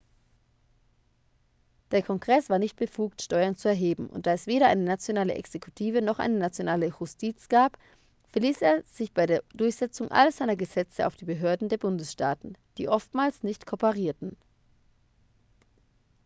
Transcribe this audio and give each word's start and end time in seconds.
der 1.91 2.01
kongress 2.01 2.49
war 2.49 2.57
nicht 2.57 2.75
befugt 2.75 3.21
steuern 3.21 3.55
zu 3.55 3.67
erheben 3.69 4.07
und 4.07 4.25
da 4.25 4.31
es 4.33 4.47
weder 4.47 4.67
eine 4.67 4.81
nationale 4.81 5.35
exekutive 5.35 6.01
noch 6.01 6.17
eine 6.17 6.39
nationale 6.39 6.87
justiz 6.87 7.47
gab 7.49 7.77
verließ 8.29 8.63
er 8.63 8.81
sich 8.87 9.13
bei 9.13 9.27
der 9.27 9.43
durchsetzung 9.53 10.09
all 10.09 10.31
seiner 10.31 10.55
gesetze 10.55 11.05
auf 11.05 11.17
die 11.17 11.25
behörden 11.25 11.69
der 11.69 11.77
bundesstaaten 11.77 12.57
die 12.79 12.89
oftmals 12.89 13.43
nicht 13.43 13.67
kooperierten 13.67 14.35